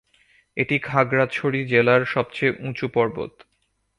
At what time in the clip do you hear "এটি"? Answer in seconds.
0.57-0.75